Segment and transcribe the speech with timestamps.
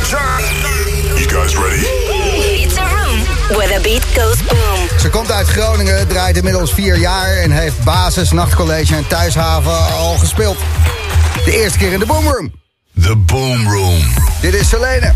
[0.00, 1.84] You guys ready?
[2.62, 3.18] It's a room
[3.56, 4.98] where the beat goes boom.
[4.98, 7.36] Ze komt uit Groningen, draait inmiddels vier jaar...
[7.36, 10.58] en heeft basis, nachtcollege en thuishaven al gespeeld.
[11.44, 12.52] De eerste keer in de Boomroom.
[13.02, 14.02] The Boom Room.
[14.40, 15.12] Dit is Selene.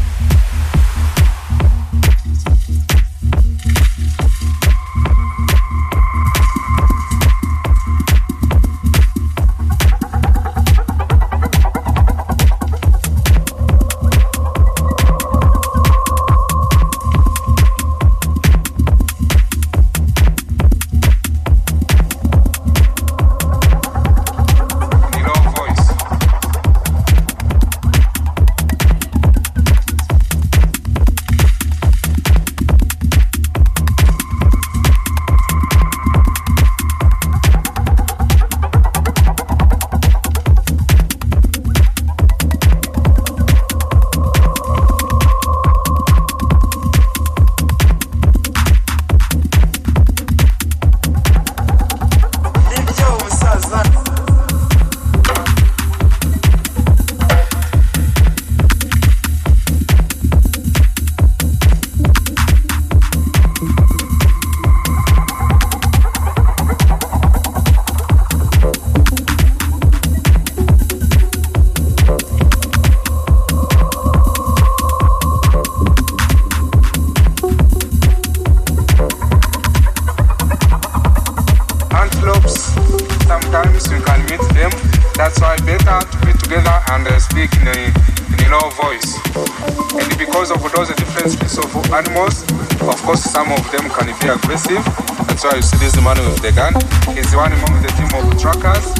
[91.95, 92.43] animals.
[92.83, 94.83] Of course, some of them can be aggressive.
[95.31, 96.75] That's why you see this man with the gun.
[97.15, 98.91] He's the one among the team of trackers,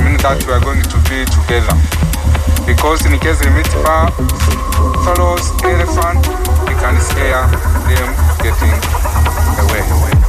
[0.00, 1.72] meaning that we are going to be together.
[2.68, 4.12] Because in case they meet bear,
[5.04, 6.20] fellows, elephant,
[6.68, 7.48] we can scare
[7.88, 8.08] them
[8.44, 8.76] getting
[9.64, 9.82] away.
[9.96, 10.21] away.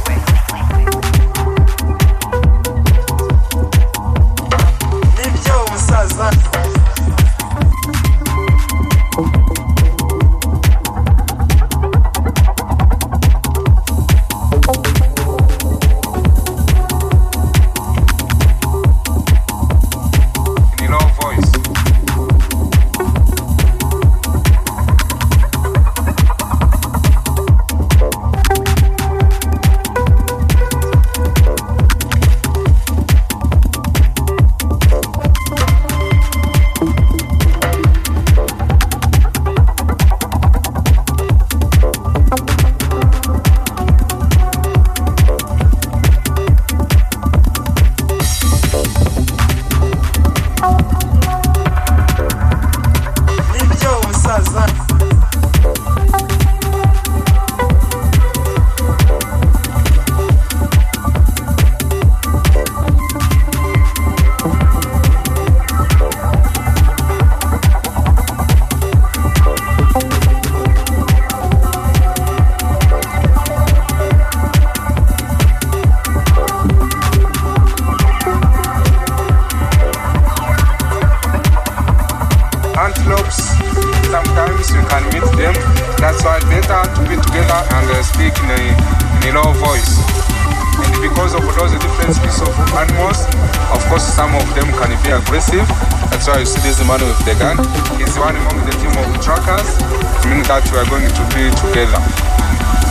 [96.84, 97.56] Emmanuel Degan.
[97.96, 99.80] He's one among the team of trackers,
[100.28, 101.96] meaning that we are going to be together.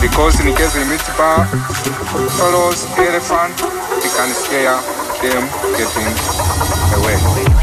[0.02, 1.46] Because in case we meet bar,
[2.34, 3.54] fellows, elephant,
[4.02, 4.81] we can scare
[5.22, 5.46] them
[5.78, 6.09] getting
[6.98, 7.62] away.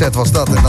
[0.00, 0.59] Set was dat.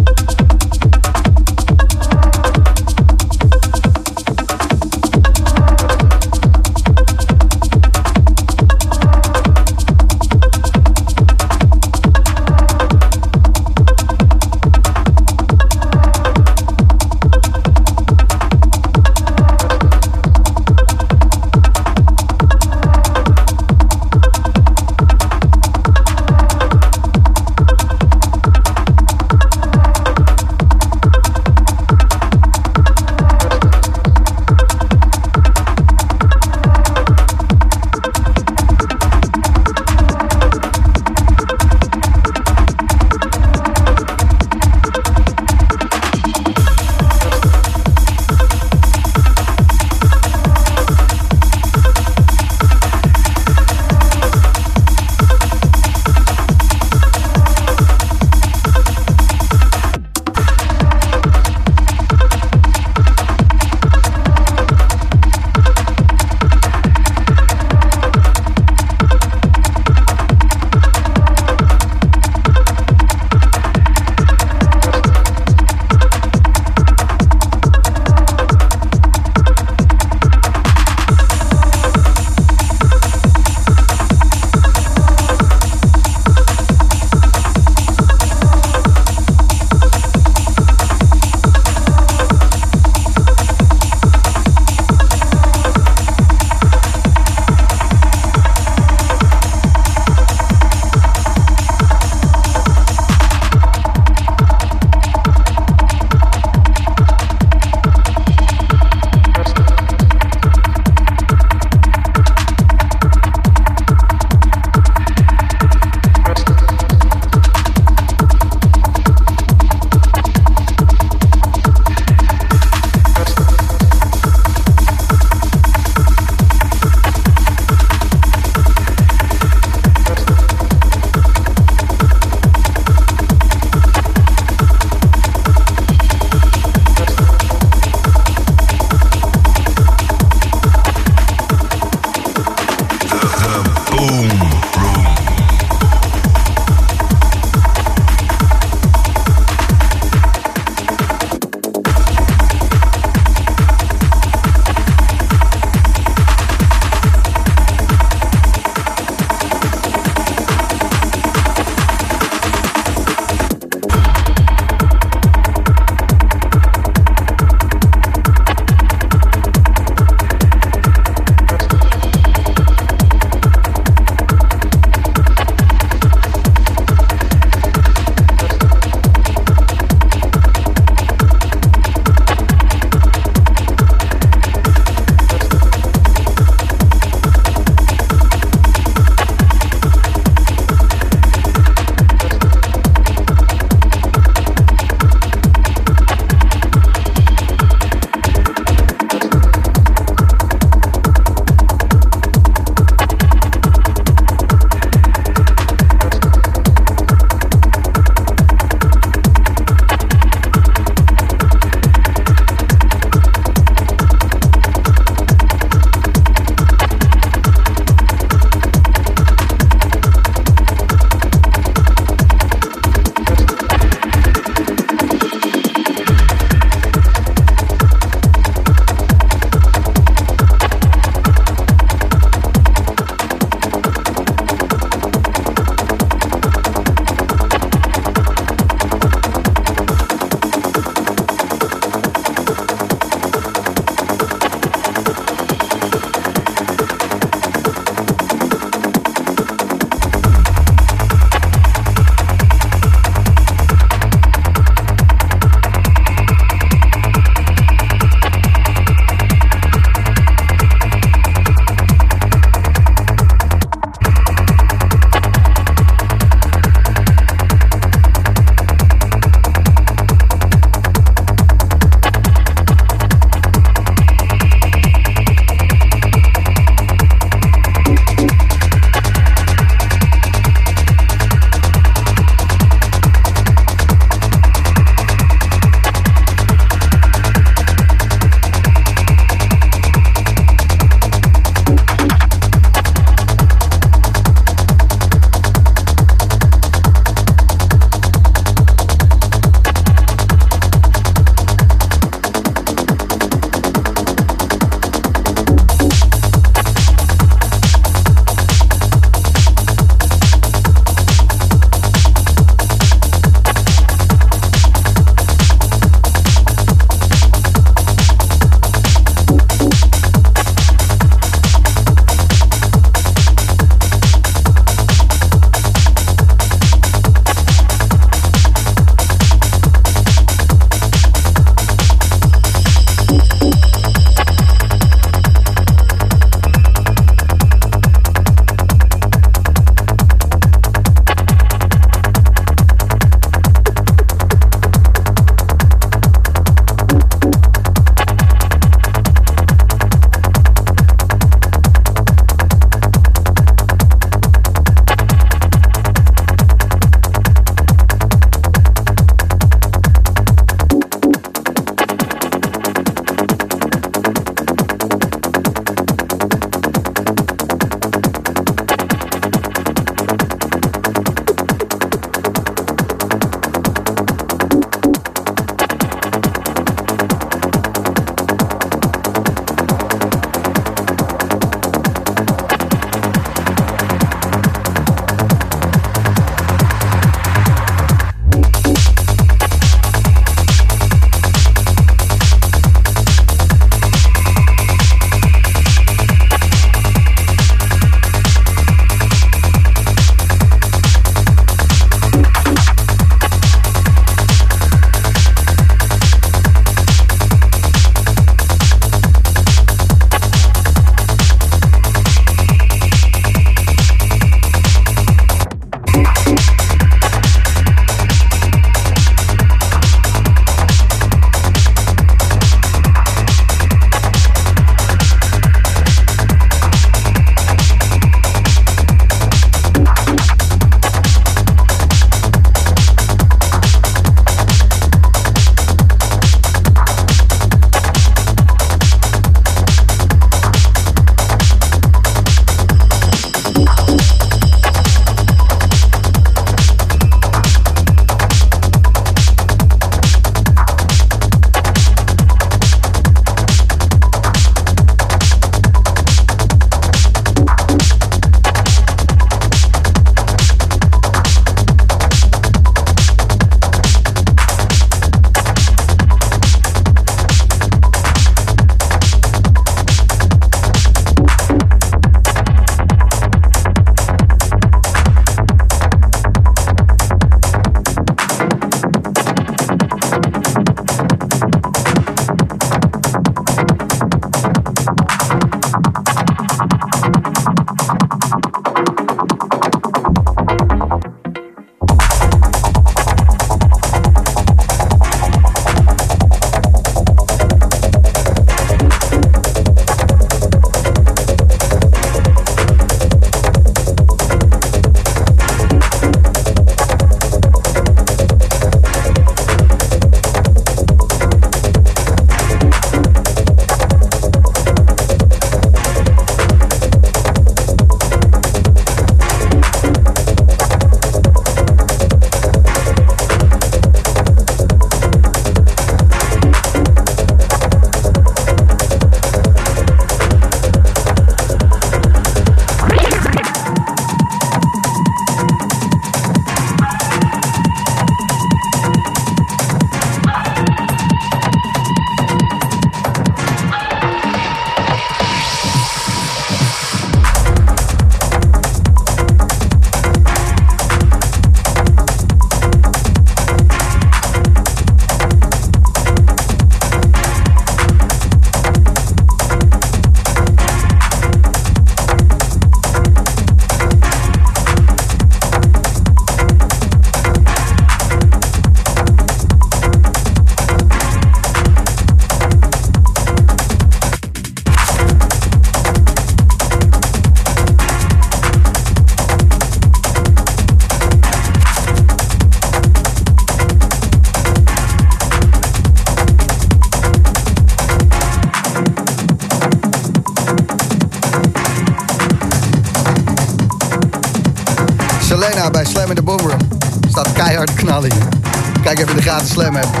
[599.58, 600.00] Slam app.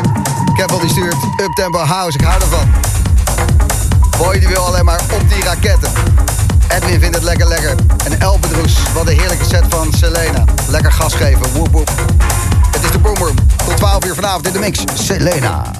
[0.56, 2.68] Keppel die stuurt Uptempo House, ik hou ervan.
[4.18, 5.90] Boy die wil alleen maar op die raketten.
[6.68, 7.74] Edwin vindt het lekker lekker.
[8.04, 10.44] En Elpedroes, wat een heerlijke set van Selena.
[10.68, 11.90] Lekker gas geven, woep woep.
[12.72, 13.36] Het is de Boomroom.
[13.66, 14.84] Tot 12 uur vanavond in de mix.
[14.94, 15.77] Selena.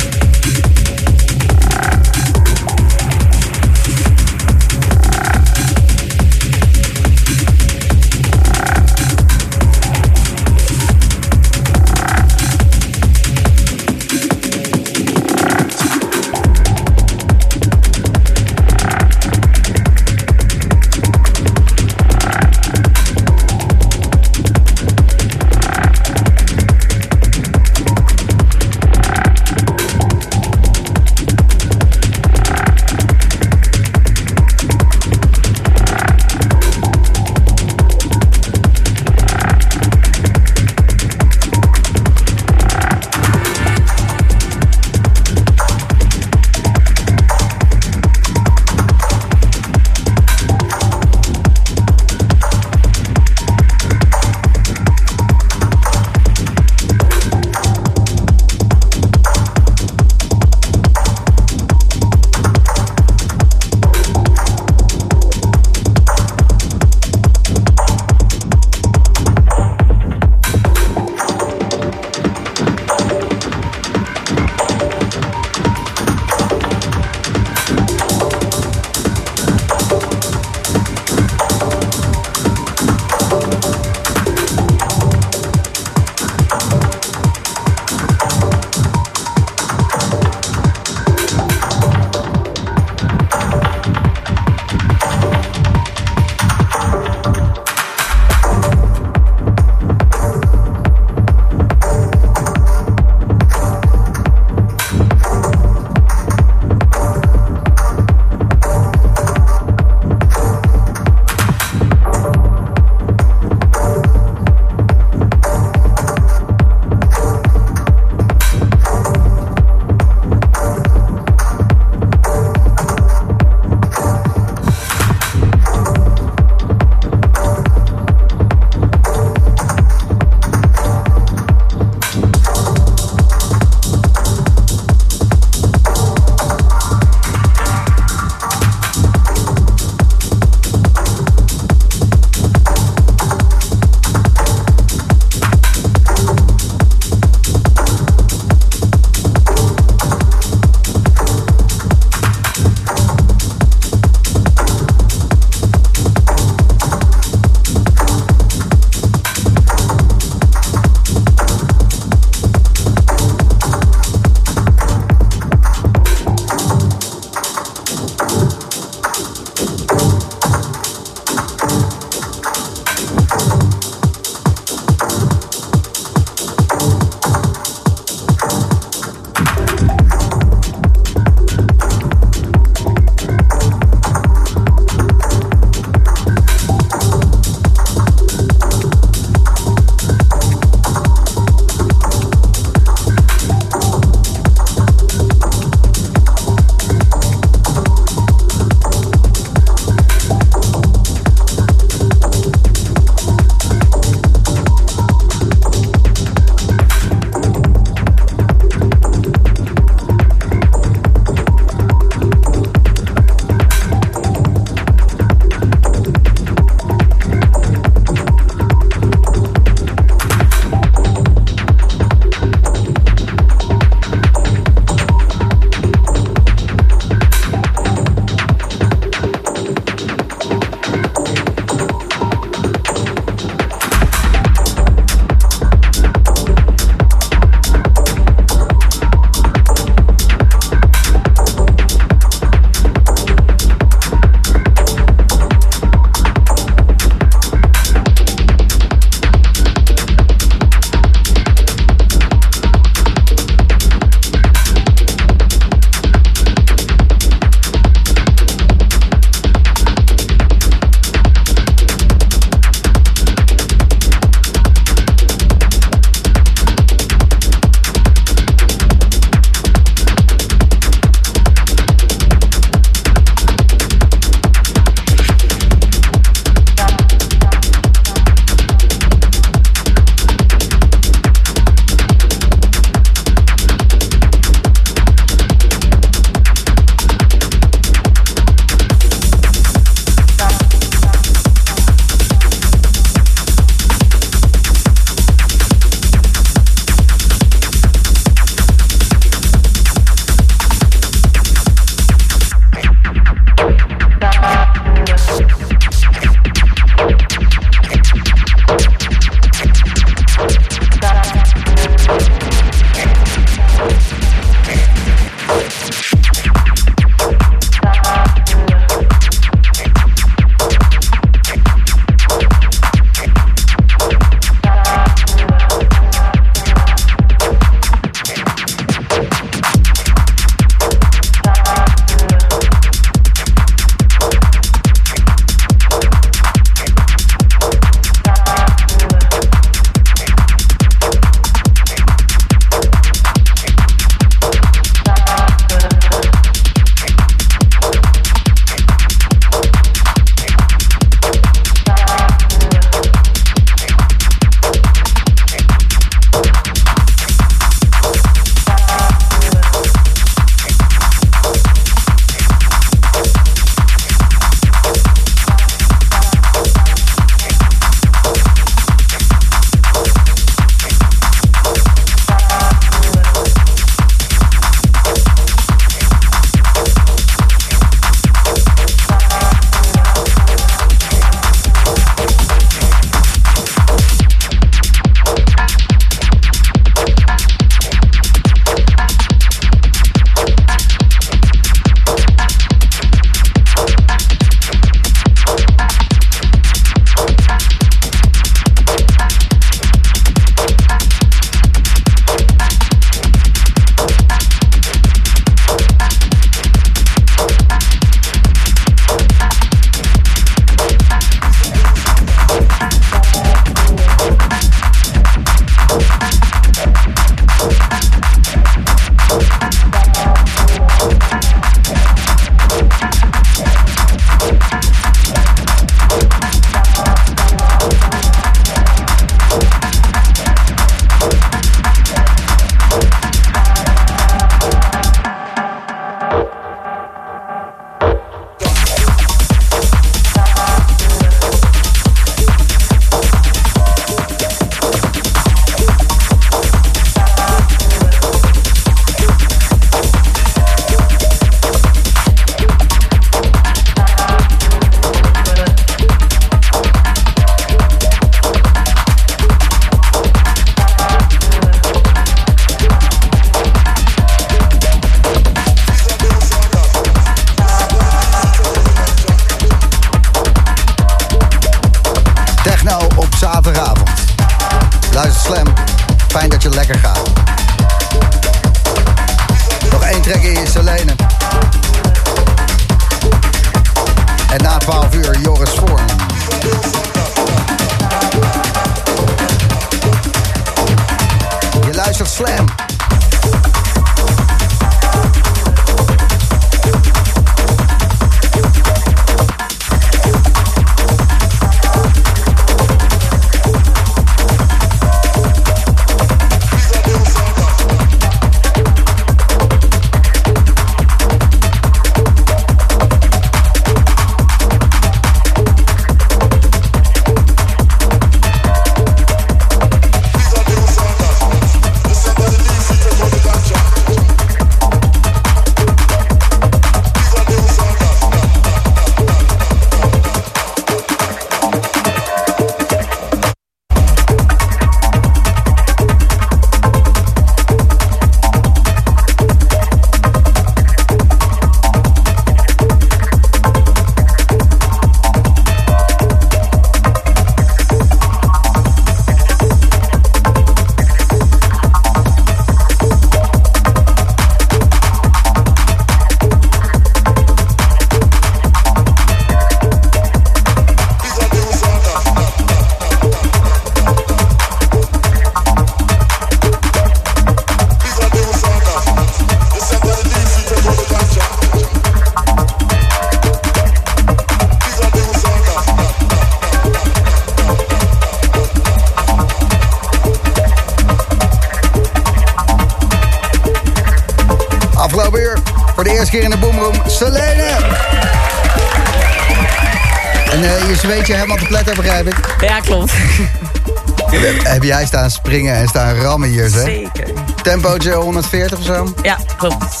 [595.54, 596.82] Springen en staan rammen hier, zeg?
[596.84, 597.26] Zeker.
[597.62, 599.14] Tempootje 140 of zo?
[599.22, 600.00] Ja, klopt.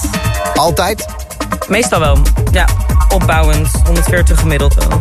[0.54, 1.06] Altijd?
[1.68, 2.18] Meestal wel.
[2.52, 2.68] Ja,
[3.08, 3.68] opbouwend.
[3.84, 4.98] 140 gemiddeld wel.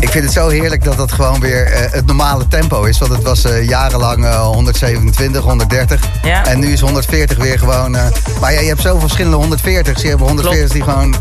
[0.00, 2.98] Ik vind het zo heerlijk dat dat gewoon weer eh, het normale tempo is.
[2.98, 6.00] Want het was eh, jarenlang eh, 127, 130.
[6.22, 6.46] Ja.
[6.46, 7.96] En nu is 140 weer gewoon...
[7.96, 8.04] eh,
[8.40, 10.02] maar ja, je hebt zoveel verschillende 140's.
[10.02, 11.14] Je hebt 140's die gewoon...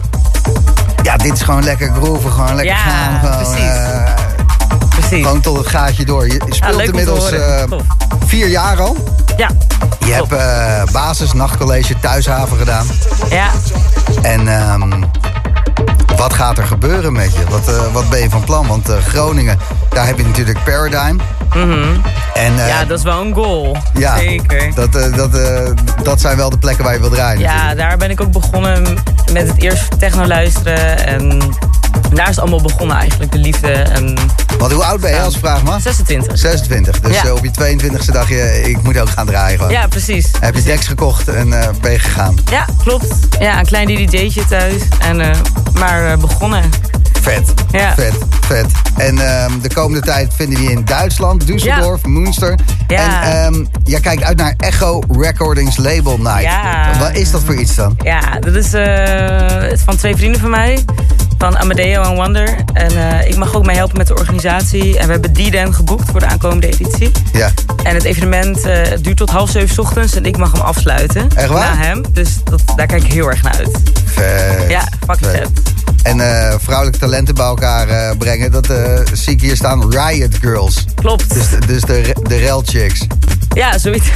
[1.04, 2.32] Ja, dit is gewoon lekker groeven.
[2.32, 3.20] Gewoon lekker Ja, gaan.
[3.20, 4.11] Gewoon, precies.
[5.12, 5.26] Precies.
[5.28, 6.28] gewoon tot het gaatje door.
[6.28, 7.64] Je speelt inmiddels eh,
[8.26, 8.98] vier jaar al.
[9.38, 9.50] Ja.
[10.06, 10.44] Je hebt Klopt.
[10.44, 12.86] eh, basis, nachtcollege, thuishaven gedaan.
[13.30, 13.48] Ja.
[14.22, 15.04] En ehm,
[16.18, 17.44] wat gaat er gebeuren met je?
[17.50, 18.68] Wat, eh, wat ben je van plan?
[18.68, 19.60] Want Groningen,
[19.90, 21.18] daar heb je natuurlijk Paradigm.
[22.34, 23.78] En, eh, ja, dat is wel een goal.
[23.94, 24.72] ja, Zeker.
[24.76, 25.32] Dat, dat,
[26.04, 27.40] dat zijn wel de plekken waar je wil draaien.
[27.42, 27.78] Ja, natuurlijk.
[27.78, 28.98] daar ben ik ook begonnen
[29.32, 31.06] met het eerst techno luisteren.
[31.08, 31.40] En
[32.14, 33.72] daar is het allemaal begonnen eigenlijk, de liefde.
[33.72, 34.18] En
[34.62, 35.82] Want hoe oud ben je als vraag maar?
[35.82, 36.38] 26.
[36.40, 37.00] 26.
[37.00, 37.24] Dus Ja.
[37.24, 39.72] eh, op je 22e dacht je, ik moet ook gaan draaien gewoon.
[39.74, 40.28] Ja, precies.
[40.40, 42.36] Heb je deks gekocht en eh, ben je gegaan.
[42.52, 43.08] Ja, klopt.
[43.40, 44.82] Ja, een klein DJ'tje thuis.
[45.00, 45.38] En, eh,
[45.74, 46.64] maar begonnen.
[47.22, 47.94] Vet, Ja.
[47.94, 48.66] vet, vet.
[48.98, 52.56] En ehm, de komende tijd vinden die in Duitsland, Düsseldorf, Münster.
[52.88, 53.24] Ja.
[53.24, 56.42] En ehm, jij kijkt uit naar Echo Recordings Label Night.
[56.42, 56.98] Ja.
[57.00, 57.98] Wat is dat voor iets dan?
[58.04, 58.70] Ja, dat is
[59.86, 60.84] van twee vrienden van mij.
[61.42, 62.56] Van Amadeo en Wonder.
[62.74, 64.98] En eh, ik mag ook mee helpen met de organisatie.
[65.00, 67.12] En we hebben die dan geboekt voor de aankomende editie.
[67.34, 67.50] Ja.
[67.84, 70.16] En het evenement eh, duurt tot half zeven 's ochtends.
[70.16, 71.28] En ik mag hem afsluiten.
[71.36, 71.76] Echt waar?
[71.76, 72.04] Na hem.
[72.14, 73.80] Dus dat, daar kijk ik heel erg naar uit.
[74.06, 74.70] Vet.
[74.70, 75.50] Ja, fucking vet.
[76.04, 78.68] En eh, vrouwelijke talenten bij elkaar brengen, dat
[79.14, 79.92] zie ik hier staan.
[79.92, 80.86] Riot Girls.
[80.96, 81.34] Klopt.
[81.34, 83.06] Dus, de- dus de, de rel chicks.
[83.54, 84.06] Ja, zoiets.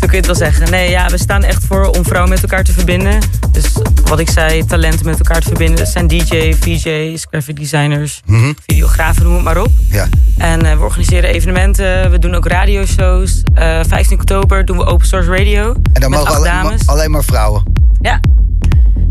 [0.00, 0.70] Zo kun je het wel zeggen.
[0.70, 3.18] Nee, ja, we staan echt voor om vrouwen met elkaar te verbinden.
[3.52, 3.64] Dus
[4.12, 5.76] wat ik zei, talenten met elkaar te verbinden.
[5.76, 8.22] Dat zijn DJ, VJ's, graphic designers,
[8.66, 9.70] videografen, noem het maar op.
[9.90, 10.08] Ja.
[10.36, 12.10] En eh, we organiseren evenementen.
[12.10, 13.42] We doen ook radioshows.
[13.54, 15.72] Eh 15 oktober doen we open source radio.
[15.92, 16.86] En dan met mogen acht alle- dames.
[16.86, 17.62] alleen maar vrouwen.
[18.00, 18.20] Ja.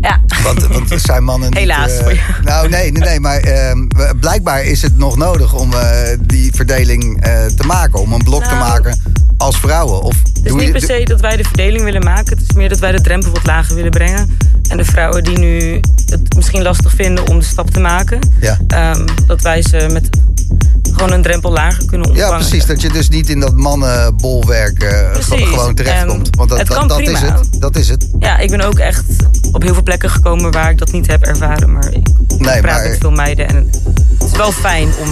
[0.00, 0.20] Ja.
[0.42, 3.20] Want, want er zijn mannen Helaas eh, voor nou, nee, nee, nee.
[3.20, 3.86] Maar ehm,
[4.20, 5.70] blijkbaar is het nog nodig om
[6.20, 7.22] die verdeling
[7.56, 8.00] te maken.
[8.00, 8.68] Om een blok te Nou.
[8.68, 9.00] maken
[9.36, 10.02] als vrouwen.
[10.02, 12.36] Of Het is niet per se dat wij de verdeling willen maken.
[12.38, 14.38] Het is meer dat wij de drempel wat lager willen brengen.
[14.72, 18.18] En de vrouwen die nu het misschien lastig vinden om de stap te maken.
[18.40, 18.58] Ja.
[18.66, 20.08] ehm, dat wij ze met
[20.92, 22.38] gewoon een drempel lager kunnen Ja, ontvangen.
[22.48, 22.66] precies.
[22.66, 26.36] Dat je dus niet in dat mannenbolwerk eh, gewoon terechtkomt.
[26.36, 27.12] Want dat, het dat, kan dat prima.
[27.12, 27.60] is het.
[27.60, 28.08] Dat is het.
[28.18, 29.04] Ja, ik ben ook echt
[29.52, 31.72] op heel veel plekken gekomen waar ik dat niet heb ervaren.
[31.72, 32.06] Maar ik
[32.38, 33.48] Nee, praat maar- met veel meiden.
[33.48, 33.56] En
[34.18, 35.08] het is wel fijn om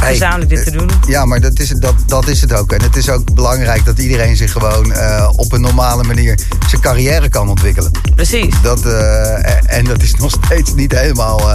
[0.00, 0.90] Hey, gezamenlijk dit te eh, doen.
[1.06, 2.72] Ja, maar dat is, het- dat, dat is het ook.
[2.72, 6.38] En het is ook belangrijk dat iedereen zich gewoon eh, op een normale manier
[6.68, 7.90] zijn carrière kan ontwikkelen.
[8.14, 8.54] Precies.
[8.62, 11.50] Dat, eh, en dat is nog steeds niet helemaal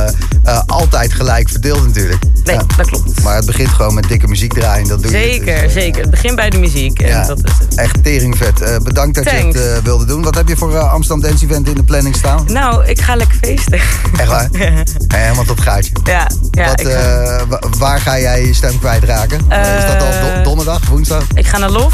[0.65, 2.23] altijd gelijk verdeeld natuurlijk.
[2.43, 2.63] Nee, Ja.
[2.77, 3.23] dat klopt.
[3.23, 4.87] Maar het begint gewoon met dikke muziek draaien.
[4.87, 5.17] Dat doe je.
[5.17, 6.01] Zeker, Dus, zeker.
[6.01, 6.99] Het begint bij de muziek.
[6.99, 7.75] En Ja, dat is het.
[7.75, 8.79] echt teringvet.
[8.83, 9.57] Bedankt dat Thanks.
[9.57, 10.23] je het wilde doen.
[10.23, 12.45] Wat heb je voor Amsterdam Dance Event in de planning staan?
[12.47, 13.79] Nou, ik ga lekker feesten.
[14.17, 14.47] Echt waar?
[15.07, 15.91] Helemaal tot gaatje.
[16.03, 19.41] ja, ja Wat, ik, ga, eh, wa- waar ga jij je stem kwijtraken?
[19.49, 21.23] Eh, is dat al do- donderdag, woensdag?
[21.34, 21.93] ik ga naar Lof.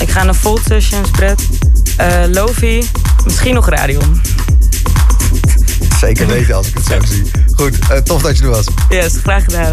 [0.00, 1.42] Ik ga naar Volt Sessions, Brett.
[1.96, 2.88] eh Lofi.
[3.24, 4.20] Misschien nog Radion.
[6.00, 7.30] Zeker weten als ik het zo zie.
[7.56, 8.64] Goed, eh, tof dat je er was.
[8.88, 9.72] Yes, graag gedaan.